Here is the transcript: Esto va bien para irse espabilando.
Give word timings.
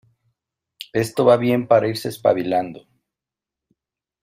Esto 0.93 1.25
va 1.25 1.37
bien 1.37 1.67
para 1.67 1.87
irse 1.87 2.09
espabilando. 2.09 2.87